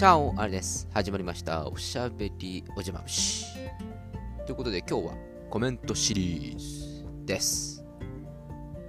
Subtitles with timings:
[0.00, 0.88] チャオあれです。
[0.94, 1.68] 始まりました。
[1.68, 3.44] おしゃべりおじまむし。
[4.46, 5.14] ということで今日は
[5.50, 7.84] コメントシリーズです。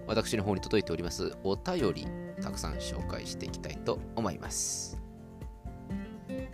[0.08, 2.08] 私の方に届いておりますお便り
[2.42, 4.98] たくさん紹介していきたいと思います。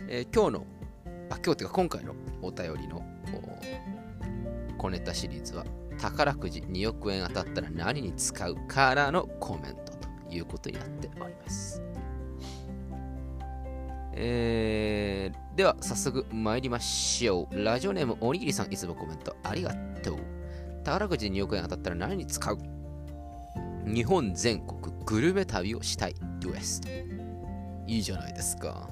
[0.08, 0.66] えー今日の、
[1.30, 3.00] あ、今日っていうか今回のお便りの
[4.76, 5.64] 小ネタシリーズは
[6.00, 11.80] 宝くじ2億円当たったら何に使うからのコメントということになっております。
[14.20, 17.64] えー、では早速参りましょう。
[17.64, 19.72] ラジオネームおにぎりさんいつもコメントありが
[20.02, 20.16] とう。
[20.82, 22.58] 宝くじ2億円当たったら何に使う？
[23.86, 26.80] 日本全国グルメ旅をしたい US
[27.86, 28.90] いいじゃないですか。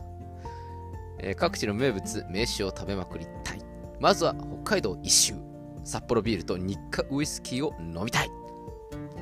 [1.19, 3.61] えー各地の名物、名詞を食べまくりたい。
[3.99, 5.35] まずは北海道一周。
[5.83, 8.31] 札幌ビールと日課ウイスキーを飲みたい。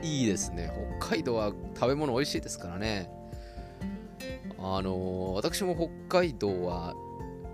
[0.03, 0.71] いいですね。
[0.99, 3.11] 北海道は食べ物美味しいですからね。
[4.67, 5.75] あの私も
[6.09, 6.95] 北海道は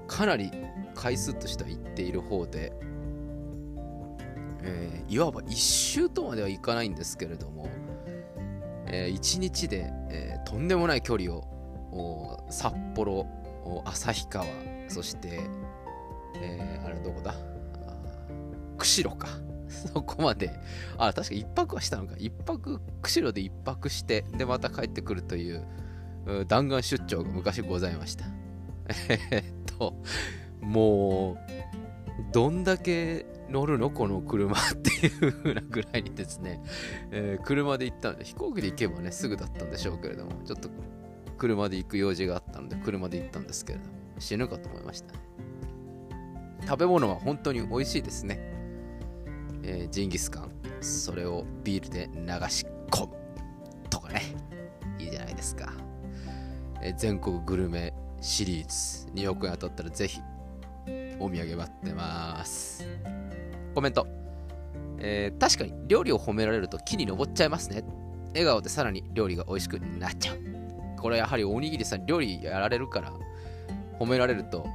[0.06, 0.50] かなり
[0.94, 2.72] 回数としては行っている方で、
[4.62, 7.68] えーいわば一周とまではいかないんですけれども、
[8.86, 13.26] えー一日で、えーとんでもない距離を札幌
[13.86, 14.44] 旭川
[14.88, 15.40] そして、
[16.36, 17.34] えーあれどこだ？
[18.78, 19.28] 釧路か。
[19.68, 20.50] そこまで。
[20.96, 22.14] あ確か一泊はしたのか。
[22.16, 25.64] 一泊釧路で一泊してでまた帰ってくるという
[26.46, 28.24] 弾丸出張が昔ございました。
[29.30, 29.44] えっ
[29.78, 29.94] と、
[30.60, 31.38] もう、
[32.32, 36.62] どんだけ乗るのこの車っていう風なぐらいにですね、
[37.10, 40.68] えー車で行ったので、飛行機で行けばね、すぐだったんでしょうけれども、ちょっと
[41.38, 45.18] 車で行く用事があったので、車で行ったんですけれども、死ぬかと思いましたね。
[46.66, 48.38] 食べ物は本当に美味しいですね。
[49.62, 53.14] えージンギスカン、それをビールで流し込む
[53.88, 54.22] とかね、
[54.98, 55.72] いいじゃないですか。
[56.82, 60.20] え全国グルメシリーズ2億円当たったらぜひ
[61.18, 62.86] お土産待ってます。
[63.74, 64.06] コメント、
[64.98, 67.84] えー確かに料理を褒められると木に登っちゃいますね。
[68.32, 70.38] 笑顔でさらに料理が美味しくなっちゃう。
[70.98, 73.12] これやはりおにぎりさん料理やられるから
[73.98, 74.66] 褒められると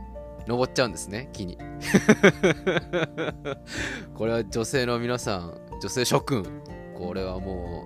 [0.47, 1.57] 登っちゃうんですね木に。
[4.13, 6.45] これは女性の皆さん女性諸君。
[6.97, 7.85] これはも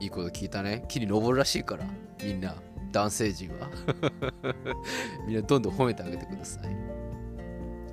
[0.00, 0.84] ういいこと聞いたね。
[0.88, 1.84] 木に登るらしいから
[2.22, 2.54] みんな。
[2.92, 3.70] 男性陣は。
[5.26, 6.76] みんなどんどん褒めてあげてください。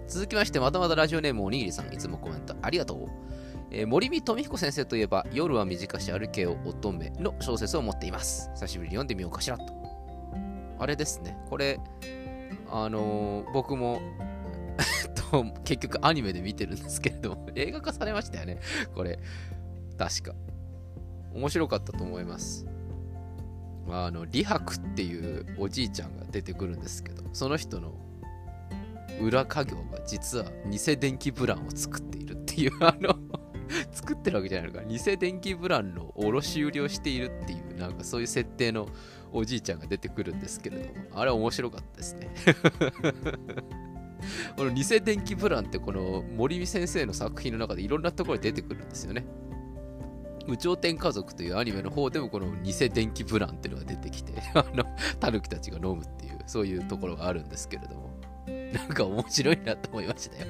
[0.08, 1.94] 続きましてまたまたラジオネームおにぎりさん。
[1.94, 3.08] いつもコメントありがとう、
[3.72, 8.50] えー森見富彦先生といえば夜は短し歩けよ乙女の小説を持っています。
[8.56, 9.66] 久しぶりに読んでみようかしらと。
[10.80, 11.38] あれですね。
[11.50, 11.80] これ
[12.70, 14.02] あのー僕も
[15.32, 18.60] と結局アニメで見てるんですけれども 映画化されましたよね。
[18.94, 19.20] これ。
[19.98, 20.36] 確か。
[21.34, 22.66] 面白かったと思います。
[23.90, 27.94] あの李白っていうおじいちゃんが出てくるんですけどその人の
[29.22, 33.16] 裏家業が実は偽電気ブランを作っているっていう あの
[33.92, 34.86] 作ってるわけじゃないのか。
[34.86, 38.88] 偽電気ブランの卸売りをしているっていうなんかそういう設定の
[39.34, 42.30] おじいちゃんが出てくるんですけれどもあれ面白かったですね。
[44.56, 49.26] この偽電気ブランってこの森見先生の作品の中でいろんなところに出てくるんですよね。
[50.48, 54.86] 無頂天家族というアニメの方でもこの偽電気ブランっていうのが出てきて、 あの、
[55.20, 58.10] タヌキたちが飲むっていう、そういうところがあるんですけれども、
[58.74, 60.48] なんか面白いなと思いましたよ。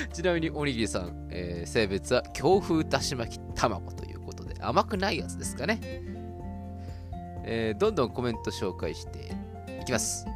[0.12, 5.78] ちなみにおにぎりさん、えー性別は強風だし巻き卵ということで、甘くないやつですかね。
[7.44, 9.30] えーどんどんコメント紹介して
[9.80, 10.26] いきます。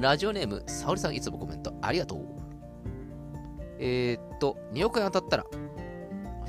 [0.00, 2.40] ラジオネーム、沙織さんいつもコメントありがとう。
[3.78, 5.44] えー、っと、2億円当たったら、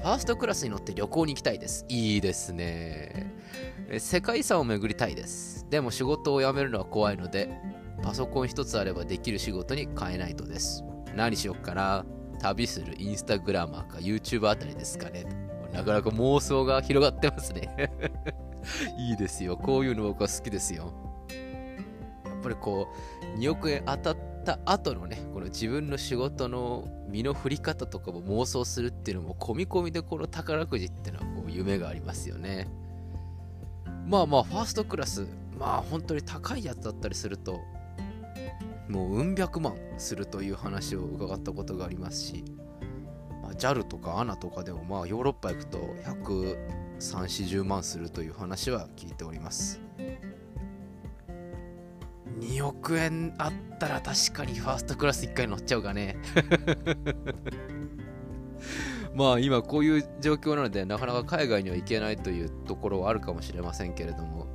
[0.02, 1.86] ファーストクラスに乗って旅行に行きたいです。
[1.88, 3.32] いいですね。
[3.88, 5.68] え世界遺産を巡りたいです。
[5.70, 7.52] でも仕事を辞めるのは怖いので、
[8.02, 10.84] パソコン一つあればできる仕事に変えないとです。
[11.16, 12.04] 何しよっかな。
[12.40, 15.28] 旅するインスタグラマーか YouTuber あたりですかね。
[15.72, 17.92] なかなか妄想が広がってますね。
[18.98, 19.56] いいですよ。
[19.56, 20.92] こういうの僕は好きですよ。
[22.26, 22.88] やっぱりこ
[23.36, 32.68] う、2億円当たってた後のね、この自分の仕事の身の振り方とかも妄想するっていうのも込み込みでこの宝くじってのはこう夢がありますよね。
[34.06, 35.28] まあまあ、ファーストクラス、
[35.58, 37.62] まあ本当に高いやつだったりすると、
[38.90, 42.44] もううん百万するという話を伺ったことがありますし、
[43.42, 46.58] まあ、JAL とか ANA とかでもまあヨーロッパ行くと130、
[47.00, 49.80] 40万するという話は聞いております。
[52.42, 56.18] 2億円あったら確かにファーストクラス1回乗っちゃうかね。
[59.14, 64.48] まあ今こういう状況なのでなかなか海外には行けないというところはあるかもしれませんけれども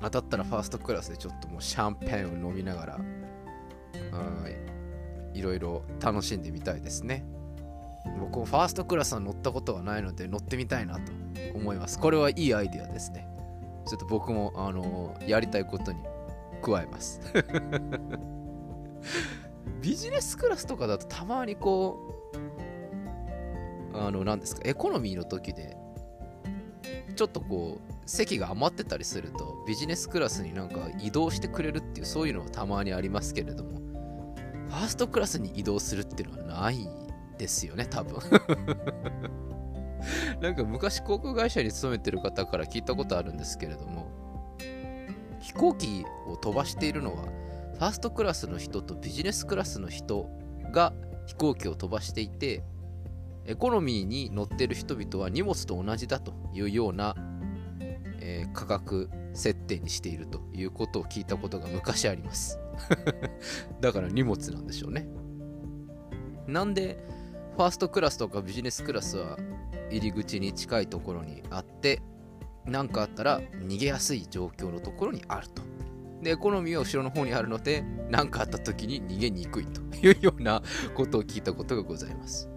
[0.00, 3.00] 当たったらファーストクラスでちょっともうシャンペーンを飲みながら、
[5.34, 7.24] いろいろ楽しんでみたいですね。
[8.20, 11.12] 僕もファーストクラスは乗ったことがないので乗ってみたいなと
[11.54, 11.98] 思います。
[11.98, 13.28] これはいいアイデアですね。
[13.88, 15.98] ちょっと僕も、あの、やりたいことに
[16.58, 17.20] 加えます。
[19.80, 21.98] ビジネスクラスとかだとたまにこ
[23.94, 25.76] う、あの、何ですか、エコノミーの時で、
[27.16, 33.80] ちょっとこう、席が余ってたりすると、ビジネスクラスになんか移動してくれるっていう、そういうのはたまにありますけれども、
[34.68, 36.88] ファーストクラスに移動するっていうのはない
[37.38, 38.20] ですよね、多分。
[40.40, 44.06] なんか昔航空会社に勤めてる方から聞いたことあるんですけれども、
[45.48, 50.28] 飛行機を飛ばしているのは、ファーストクラスの人とビジネスクラスの人
[50.72, 50.92] が
[51.26, 52.62] 飛行機を飛ばしていて、
[53.46, 57.14] エコノミーに乗ってる人々は荷物と同じだというような、
[58.20, 62.58] えー、価格設定にしているということを聞いたことが昔あります
[63.80, 65.08] だから荷物なんでしょうね。
[66.46, 67.02] なんで、
[67.56, 69.38] ファーストクラスとかビジネスクラスは
[69.90, 72.02] 入り口に近いところにあって、
[72.68, 75.62] 何かあったら逃げやすい状況のところにあると。
[76.22, 80.62] で、エコノミーは後ろの方にあるので、何かあった時に逃げにくいというような
[80.94, 82.48] ことを聞いたことがございます。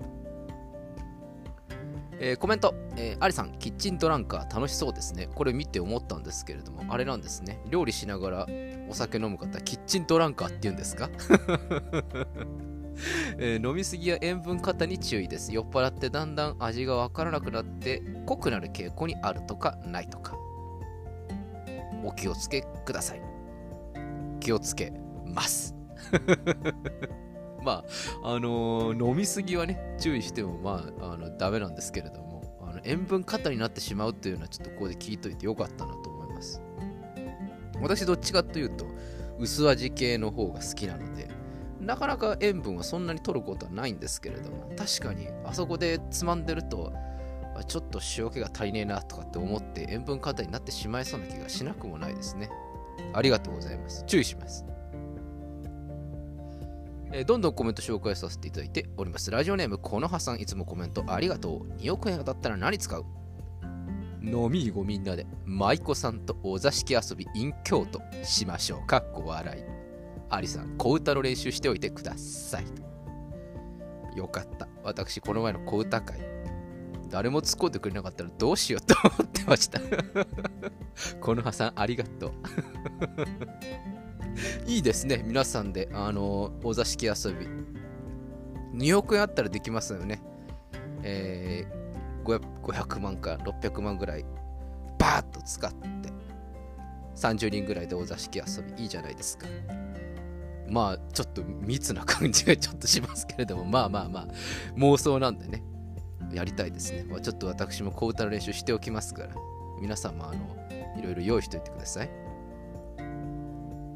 [2.24, 5.28] えー、コメント、えー、アリさん、キッチンドランカー楽しそうですね。
[5.34, 7.60] これ見て思ったんですけれども、あれなんですね。
[7.70, 8.48] 料理しながら
[8.90, 11.10] お酒飲む方、キッチンドランカーって言うんですか？
[13.38, 15.54] えー、飲みすぎや塩分過多に注意です。
[15.54, 20.36] 酔っ払ってだんだん味がわからなくなって濃くなる傾向にあるとかないとか。
[22.04, 23.22] お気をつけください。
[24.40, 24.92] 気をつけ
[25.26, 25.76] ます。
[27.64, 27.84] ま
[28.24, 36.62] あ、あのー、飲みすぎはね、注意しても、まあ、あの、ダメなんですけれども、あの塩分過多になってしまうっていうのは、ちょっとここで聞いといてよかったなと思います。
[37.82, 38.86] 私、どっちかというと、
[39.40, 41.28] 薄味系の方が好きなので、
[41.92, 46.94] なかなか塩分はそんなに取ることはないんですけれども、確かにあそこでつまんでると、
[47.68, 52.50] ちょっと塩気が足りねえなとかって思って塩分過多になってしまいそうな気がしなくもないですね。
[53.14, 54.06] ありがとうございます。
[54.08, 54.64] 注意します。
[57.12, 59.30] え、どんどんコメント紹介させていただいております。
[59.30, 61.74] ラジオネーム、このはさん、いつもコメントありがとう。
[61.82, 63.04] 2億円当たったら何使う？
[64.24, 68.88] 飲みごみんなで、舞妓さんとお座敷遊び in 京都しましょう。
[68.88, 69.81] かっこ笑い。
[70.32, 74.18] アリさん、小歌の練習しておいてください。
[74.18, 74.68] よかった。
[74.82, 76.20] 私、この前の小歌会、
[77.10, 79.82] 誰も突っ込んでくれなかったらどうしようと思ってました
[81.20, 82.32] このはさん、ありがとう
[84.72, 87.48] いいですね、皆さんで、あのお座敷遊び。
[88.74, 90.22] 2億円あったらできますよね。
[91.04, 94.26] えー、500万か600万ぐらい、
[94.98, 95.78] バーッと使って、
[97.16, 99.48] 30人ぐらいでお座敷遊び、いいじゃないですか。
[100.72, 104.28] まあ、ちょっと密な感じがちょっとしますけれども、まあまあまあ、
[104.78, 105.64] 妄想なんでね、
[106.34, 107.06] やりたいですね。
[107.10, 109.36] まあ、ちょっと私も小歌の練習しておきますから、
[109.82, 110.58] 皆さんもあの、
[110.98, 112.10] いろいろ用意しておいてください。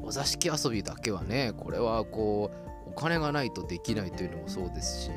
[0.02, 2.50] お座敷遊びだけはね、これはこ
[2.86, 5.10] う、お金がないとできないというのもそうですし、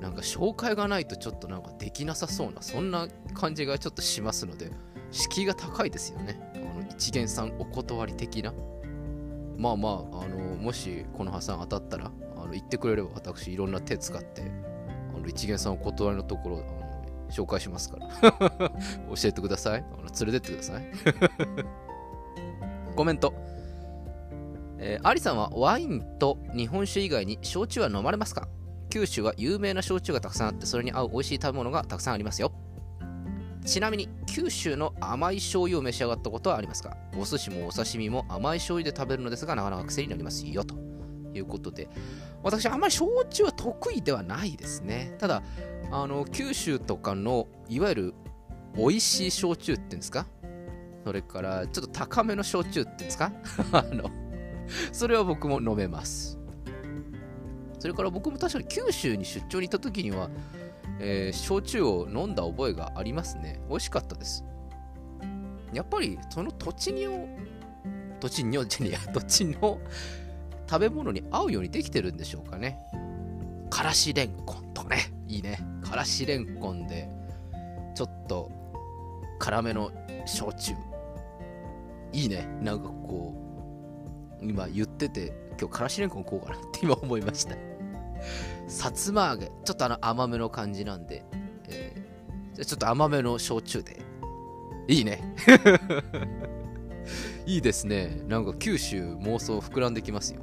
[0.00, 4.72] なんか紹介がないとちょっとなんかできなさそうな、そんな感じがちょっとしますので、
[5.12, 6.38] 敷居が高いですよね。
[6.54, 8.52] あの一元さんお断り的な。
[9.56, 14.42] まあまあ、あのもしこの破産当たったら、あの言ってくれれば私いろんな手使って、
[15.14, 18.08] あの一元さんお断りのところ、あの紹介しますから。
[19.14, 19.80] 教えてください。
[19.80, 20.86] あの連れてってください。
[22.94, 23.34] コメント。
[24.78, 28.48] えー、アリさんはワインと日本酒以外に焼酎は飲まれますか？
[28.90, 32.52] 九州は有名な焼酎がたくさんあってそれに合う美味しい食べ物がたくさんありますよ
[33.66, 36.96] ちなみに九州の甘い醤油を召し上がったことはありますか？
[37.18, 40.46] お寿司もお刺身も甘い醤油で食べるのですがなかなか癖になります。
[40.46, 40.76] よと
[41.34, 41.88] いうことで。
[42.42, 45.14] 私あんまり焼酎は得意ではないですね。
[45.18, 45.42] ただ
[45.90, 48.14] あの九州とかのいわゆる
[48.76, 50.26] 美味しい焼酎っていうんですか？
[51.04, 53.32] それからちょっと高めの焼酎っていうんですか？
[53.72, 54.10] あの
[54.92, 56.38] それは僕も飲めます。
[57.78, 60.30] それから僕も確かに九州に出張に行った時には、
[61.00, 63.60] えー、焼酎を飲んだ覚えがありますね。
[63.68, 64.44] 美味しかったです。
[65.72, 67.28] やっぱりその土地にを
[68.20, 69.78] 土地にじゃねや、 土地の
[70.68, 72.78] 食べ物に合うようにできてるんでしょうかね。
[73.70, 74.98] からしれんこんとね。
[75.28, 75.58] いいね。
[75.82, 77.08] からしれんこんで、
[77.94, 78.50] ちょっと
[79.38, 79.92] 辛めの
[80.24, 80.74] 焼酎。
[82.12, 82.46] いいね。
[82.62, 83.34] なんかこ
[84.40, 87.56] う、今言ってて、今日からしれんこん食おうかなって今思いました。
[88.68, 91.24] さつま揚げ、ちょっとあの甘めの感じなんで、
[91.68, 94.04] えー、ちょっと甘めの焼酎で。
[94.88, 95.34] いいね。
[97.46, 98.20] いいですね。
[98.26, 100.40] なんか九州妄想膨らんできますよ。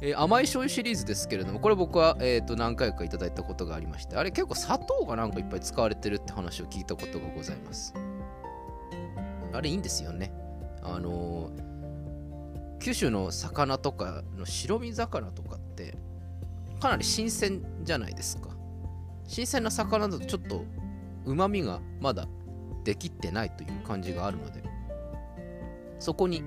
[0.00, 7.94] えー、甘い醤油シリーズですけれども、これ僕は、えー、と何回かいただいたことがありまして、あれ結構砂糖がなんかいっぱい使われてるって話を聞いたことがございます。
[9.52, 10.32] あれいいんですよね。
[10.82, 15.96] あのー、九州の魚とかの白身魚とかって
[16.80, 18.48] かなり新鮮じゃないですか。
[19.26, 20.64] 新鮮な魚だとちょっと
[21.26, 22.26] うまみがまだ
[22.84, 24.62] できてないという感じがあるので
[25.98, 26.42] そこに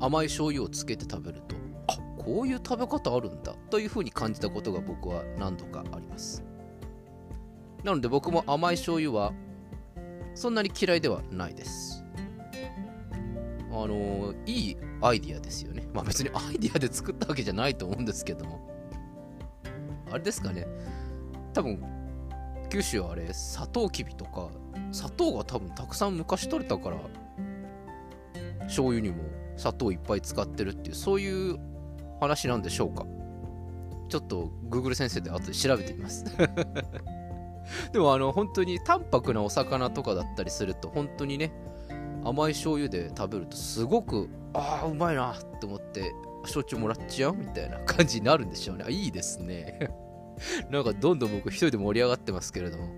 [0.00, 1.54] 甘い醤油をつけて食べると
[1.86, 6.42] あこういう食べ方あるんだというふうに感じたことが僕は何度かあります。
[7.84, 9.32] なので僕も甘い醤油は
[10.34, 12.04] そんなに嫌いではないです。
[13.70, 15.86] あの、いいアイディアですよね。
[15.94, 18.75] まあ別にアイディアで作ったわけじゃないと思うんですけども。
[20.10, 20.66] あれですかね。
[21.52, 21.82] 多分
[22.68, 24.50] 九州はあれサトウキビとか
[24.92, 26.98] 砂糖が多分たくさん昔取れたから
[28.64, 29.16] 醤油にも
[29.56, 31.58] 砂糖いっぱい使ってるっていうそういう
[32.20, 33.06] 話なんでしょうか。
[34.08, 36.24] ちょっと Google 先生で後で調べてみます。
[37.92, 41.52] でもあの本当に淡白なお魚とかだったりすると本当にね
[42.24, 46.12] 甘い醤油で食べるとすごくああうまいなって思って
[46.46, 47.36] 焼酎もらっちゃう？
[47.36, 48.84] みたいな感じになるんでしょうね。
[48.88, 49.90] いいですね。
[50.70, 52.88] なんかどんどん僕一人で盛り上がってますけれども。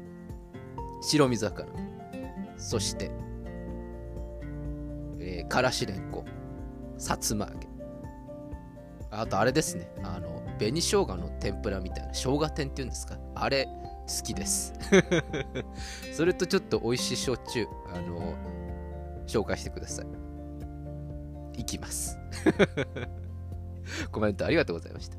[1.01, 1.67] 白身魚。
[2.57, 3.11] そして、
[5.21, 6.25] えー、からしれんこ
[6.97, 7.69] さつま揚げ。
[9.11, 9.89] あとあれですね。
[10.03, 12.13] あの紅生姜の天ぷらみたいな。
[12.13, 13.19] 生姜天っていうんですか？
[13.37, 14.73] あれ好きです。
[16.13, 18.35] それとちょっと美味しい焼酎あの
[19.27, 21.61] 紹介してください。
[21.61, 22.19] いきます。
[24.13, 25.17] コメントありがとうございました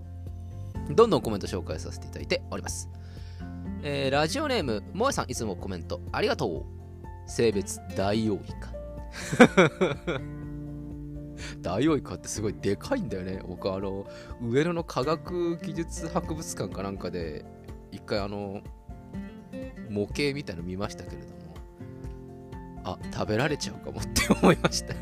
[0.94, 2.90] どんどんコメント紹介させていただいております
[3.82, 6.80] えー、ラジオネーム、もえさんいつもコメントありがとう。
[7.30, 8.74] 性別、ダイオウイカ。
[11.62, 13.42] ダイオウイカってすごいでかいんだよね。
[13.48, 14.06] 僕、あの、
[14.42, 17.46] 上野の科学技術博物館かなんかで、
[17.92, 18.62] 一回あの、
[19.90, 21.36] 模型みたいの見ましたけれども、
[22.84, 24.94] あ、食べられちゃうかもって思いました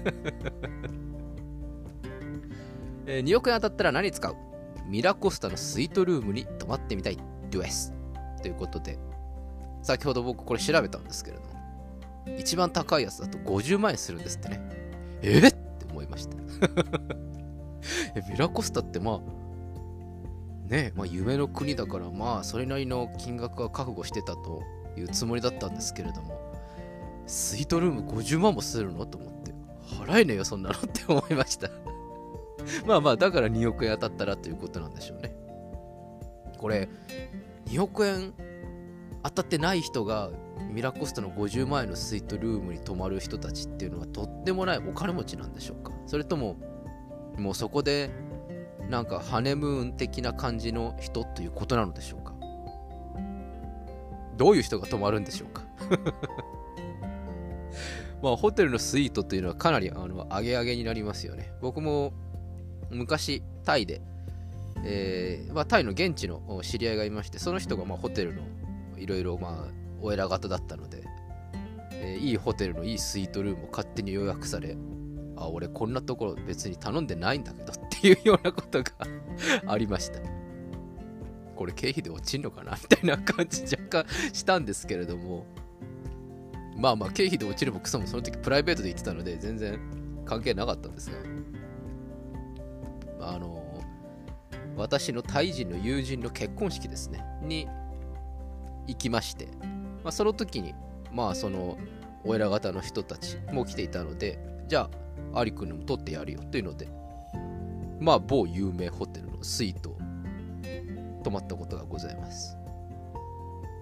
[3.07, 4.35] えー、2億円当たったら何使う？
[4.85, 7.17] ミラコスタのスイートルームに泊まってみたい
[7.49, 7.93] です。
[8.41, 8.99] ということで、
[9.81, 11.49] 先ほど僕これ調べたんですけれども、
[12.37, 14.61] 一番高いやつだと50万円するんですってね。
[15.21, 16.37] えー、って思いました。
[18.15, 24.63] えミラコスタってまあ、ねまあ夢の国だからまあそれなりの金額は覚悟してたと
[24.97, 26.39] いうつもりだったんですけれども、
[27.25, 29.05] スイートルーム50万もするの？
[29.05, 29.53] と思って、
[29.85, 31.69] 払えねえよそんなの って思いました
[32.85, 35.35] まあまあだから2億円当たったらということなんでしょうね。
[36.57, 36.89] これ、
[37.67, 38.33] 2億円
[39.23, 40.29] 当たってない人が
[40.71, 45.91] ミラコスタの50万円のスイートルームに泊まる人たちっていうのはとってもないお金持ちなんでしょうか。
[46.05, 46.57] それとも
[47.37, 48.09] もうそこで
[48.89, 52.33] なんかハネムーン的な感じの人ということなのでしょうか。
[54.37, 55.63] どういう人が泊まるんでしょうか。
[58.21, 61.51] まあホテルのスイートというのはかなりあの上げ上げになりますよね。
[61.61, 62.13] 僕も
[62.89, 64.01] 昔タイで
[64.83, 68.43] えーまあ、タイの現地の知り合いがいましてその人がまあホテルの
[68.97, 69.39] いろいろ
[70.01, 71.03] お偉方だったので、
[71.91, 74.77] えー、いいホテルのいいスイートルームを勝手に予約され
[75.35, 78.91] あ俺こんなところ別に頼んでないんだけどっていうようなことが
[79.67, 80.19] ありました。
[81.55, 82.73] これ経費で落ちんのかな？
[82.73, 85.45] みたいな感じ若干したんですけれども
[86.77, 89.79] まあまあ経費で落ちるもクソもその時プライベートで行ってたので全然
[90.25, 91.17] 関係なかったんですが
[93.19, 93.63] あの
[94.77, 97.67] 私のタイ人の友人の結婚式ですね、に
[98.85, 99.47] 行きまして、
[100.03, 100.75] まあ、その時に、
[101.11, 101.77] まあ、その、
[102.23, 104.89] お偉方の人たちも来ていたので、じゃ
[105.33, 106.87] あ、アリ君にも取ってやるよというので、
[107.99, 109.97] まあ、某有名ホテルのスイートを
[111.23, 112.55] 泊まったことがございます。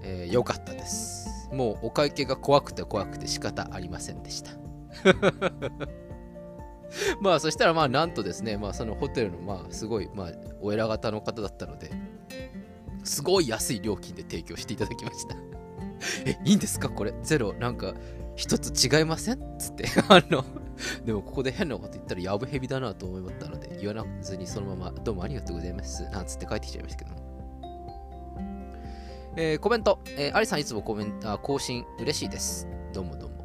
[0.03, 1.49] えー、よかったです。
[1.51, 4.51] もうお会計が怖くて怖くて仕方ありませんでした。
[7.21, 11.91] まあそしたらまあなんとですね、まあそのホテルのまあすごいまあお偉方の方だったので、
[13.03, 15.35] すごい安い料金で提供していただきました。
[16.25, 16.89] え、いいんですか？
[16.89, 17.93] これゼロなんか
[18.35, 19.39] 一つ違いません？
[19.57, 19.85] つって。
[20.09, 20.43] あの
[21.05, 27.15] でもここで変なこと言ったらやぶへびだなと思ったので言わなずにそのままどうもありがとうございますなんつって帰ってきちゃいましたけど
[29.37, 32.67] えー、コメント、えー、アリさんいつもコメント更新嬉しいです。
[32.93, 33.35] どうもどうも。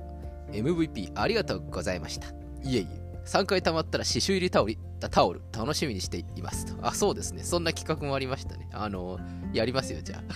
[0.53, 2.29] MVP ありがとうございました。
[2.63, 6.87] いえいえ、3回溜まったら刺繍入りタオルタオル楽しみにしていますと。
[6.87, 7.43] あ、そうですね。
[7.43, 8.69] そんな企画もありましたね。
[8.73, 9.19] あの、
[9.53, 10.33] やりますよ、じゃあ。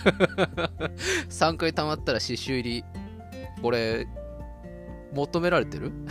[1.29, 2.85] 3回溜まったら刺繍入り、
[3.61, 4.07] これ、
[5.13, 5.91] 求められてる？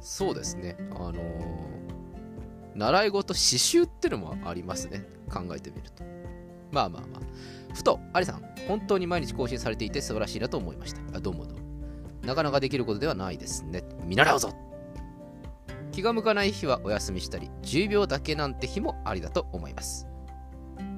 [0.00, 0.76] そうですね。
[0.92, 1.12] あの、
[2.74, 5.04] 習い事、刺繍ってのもありますね。
[5.30, 6.02] 考えてみると。
[6.72, 7.74] まあまあまあ。
[7.74, 11.00] ふと、アリさん、本当に毎日更新されていて素晴らしいなと思いました。
[11.16, 11.59] あどうもどうも。
[12.22, 13.82] なかなかできることではないですね。
[14.04, 14.52] 見習うぞ
[15.92, 20.06] 気が向かない日はお休みしたり、10秒だけなんて日もありだと思います。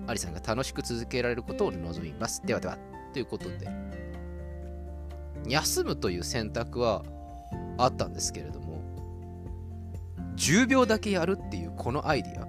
[0.06, 2.42] アリさんが楽しく続けられることを望みます。
[2.44, 2.78] ではでは。
[3.12, 3.68] ということで、
[5.48, 7.04] 休むという選択は
[7.78, 8.82] あったんですけれども、
[10.36, 12.46] 10秒だけやるっていうこのアイディア、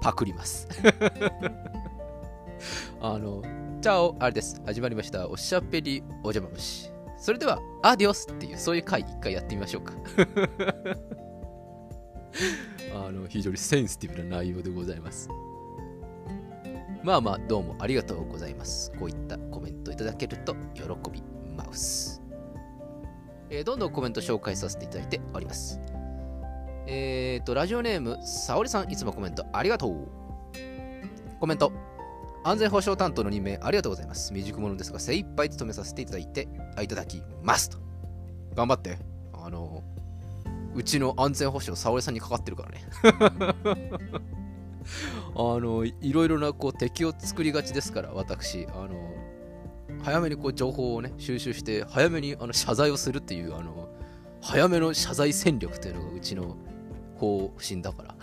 [0.00, 0.68] パクります。
[3.00, 3.42] あの、
[3.80, 4.60] チャオ、あれです。
[4.66, 5.28] 始まりました。
[5.28, 6.99] おしゃべりお邪魔虫。
[7.20, 9.92] それでは、アディオスっていう、そういう回一回やってみましょうか。
[12.96, 15.28] あの、非常にセンシティブな内容でございます。
[17.02, 18.90] まあまあ、どうもありがとうございます。
[18.98, 21.22] こういったコメントいただけると喜び
[21.54, 22.22] マウス。
[23.50, 25.78] えー、どんどんコメント紹介させていただいております。
[26.86, 30.08] えっ、ー、と、ラジオネーム、さおりさん、いつもコメントありがとう。
[31.38, 31.72] コメント。
[32.42, 34.28] 安全保障担当の任命ありがとうございます。
[34.28, 36.48] 未熟者ですが、精一杯務めさせていただいて、
[36.82, 37.78] いただきますと。
[38.54, 38.98] 頑張って。
[39.32, 39.82] あの、
[40.74, 42.84] うちの安全保障、沙織さんにかかってるからね。
[45.34, 48.66] あの、いろいろなこう敵を作りがちですから、私。
[48.72, 49.10] あの、
[50.02, 53.88] 早めにこう情報をね、収集して、早めにあの謝罪をするっていう、あの、
[54.40, 56.56] 早めの謝罪戦略というのがうちの
[57.16, 58.14] 方針だから。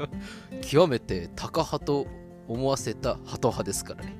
[0.62, 2.06] 極めてタカ派と
[2.48, 4.16] 思わせたハト派ですからね。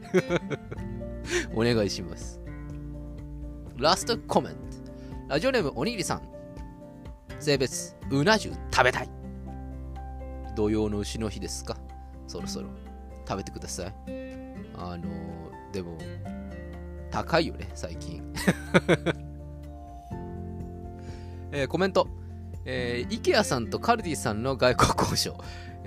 [1.54, 2.40] お願いします。
[3.76, 4.58] ラストコメント。
[5.28, 6.22] ラジオネームおにぎりさん。
[7.40, 9.10] 性別、うな重食べたい。
[10.56, 11.76] 土曜の牛の日ですか？
[12.26, 12.68] そろそろ
[13.26, 13.94] 食べてください。
[14.76, 15.96] あのー、でも、
[17.10, 18.22] 高いよね、最近。
[21.52, 22.08] えー、コメント。
[22.64, 25.38] えー、IKEA さんとカルディさんの外交交渉。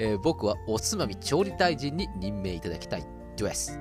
[0.03, 3.05] えー、僕はおつまみ調理大臣に任命いただきたい
[3.37, 3.79] です。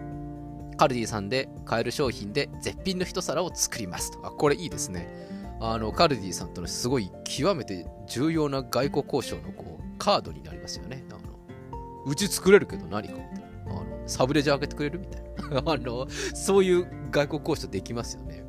[0.76, 4.26] カルディさんで買える商品で絶品の一皿を作りますと。
[4.26, 5.08] あ、これいいですね。
[5.60, 11.04] あの、カルディさんとのすごい極めて重要な外交交渉のこうカードになりますよね。
[11.08, 11.20] あの、
[12.04, 13.14] うち作れるけど何か。
[13.68, 15.62] あの、サブレジャー開けてくれるみたいな。
[15.72, 18.44] あの、そういう外交交渉できますよね。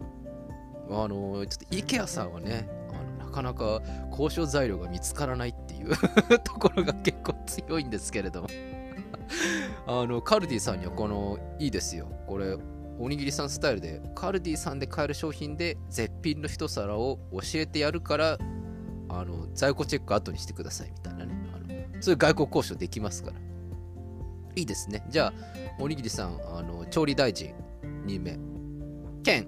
[0.90, 8.48] あの、ちょっと IKEA さんはね、あのなかなか交渉材料が見つからないっいうところが結構強いんですけれども
[9.88, 12.08] あの、カルディさんにはこの、いいですよ。
[12.28, 12.58] これ、
[13.00, 18.38] おにぎりさんスタイルで、カルディさんで買える商品で絶品の一皿を教えてやるから、
[19.10, 21.34] あの、在庫チェック後にしてくださいみたいなね。
[21.54, 23.38] あのそういう外交交渉できますから。
[24.56, 25.04] いいですね。
[25.10, 25.34] じゃあ、
[25.80, 27.54] おにぎりさん、あの、調理大臣
[28.06, 28.38] 2名。
[29.24, 29.48] 兼、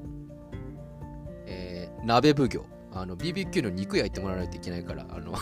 [1.46, 2.73] えー、鍋奉行。
[2.96, 5.34] あの、BBQ の肉焼いてもらわないといけないから、あの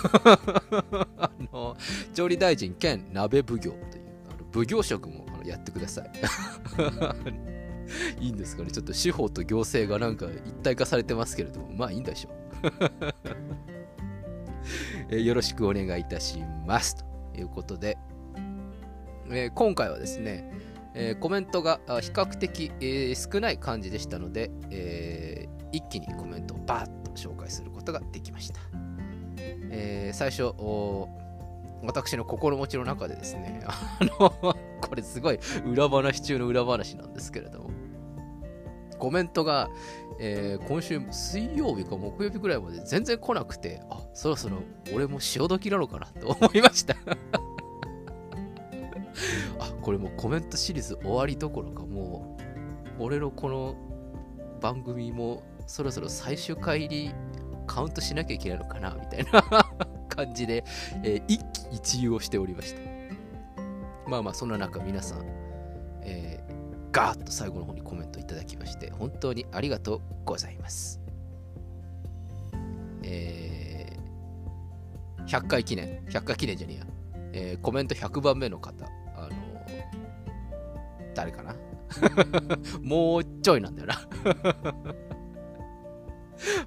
[1.18, 1.76] あの、
[2.14, 6.12] 調理大臣兼鍋奉行という、あの奉行職もあのやってください。
[8.22, 12.34] いいんですかねちょっと司法と行政がなんか一体化されてますけれども、まあいいんでしょう。
[15.10, 16.96] えよろしくお願いいたします。
[17.34, 17.98] ということで、
[19.30, 20.50] えー、今回はですね、
[20.94, 28.60] えー、コメントが比較的、えー、少ない感じでしたので、え一気にコメントをバーッと紹介することができました。
[29.70, 30.54] え最初、
[31.84, 34.30] 私の心持ちの中でですね、 あの、
[34.82, 37.72] これすごい裏話中の裏話なんですけれども、
[39.00, 39.70] コメントが、
[40.20, 44.58] えー、今週水曜日か木曜日ぐらいまで全然来なくて、あ、そろそろ
[44.94, 46.96] 俺も潮時なのかなと思いました
[49.60, 52.38] あ、これもうコメントシリーズ終わりどころか、も
[53.00, 53.76] う、俺のこの
[54.62, 57.14] 番組もそろそろ最終回入り
[57.68, 59.44] カウントしなきゃいけないのかなみたいな
[60.10, 60.64] 感じで、
[61.04, 62.82] えー、一喜一憂をしておりました。
[64.10, 65.26] まあまあ、そんな中、皆さん、
[66.04, 71.00] えー、ガーッと最後の方にコメントいただきまして、本当にありがとうございます。
[73.04, 76.86] えー、100回記念、100回記念じゃねえや、
[77.34, 79.30] えー、コメント100番目の方、あの
[81.16, 81.56] 誰かな？
[82.84, 83.96] もうちょいなんだよな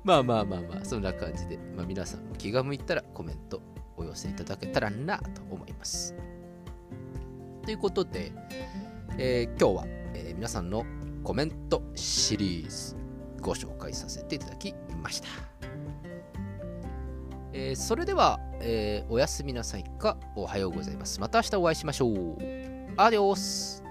[0.04, 3.62] まあまあまあまあ、そんな感じで、まあ、皆さんも気が向いたらコメント
[3.96, 6.14] お寄せいただけたらなと思います。
[7.64, 8.32] ということで、
[9.16, 10.84] えー、今日は、えー、皆さんの
[11.22, 12.96] コメントシリーズ
[13.40, 15.28] ご紹介させていただきました。
[17.54, 21.20] えー、それでは、え、おやすみなさいかおはようございます。
[21.20, 22.36] また明日お会いしましょう。
[22.96, 23.83] アディオス